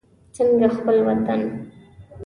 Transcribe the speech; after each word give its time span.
څنګه 0.35 0.67
خپل 0.77 0.97
وطن. 1.07 1.41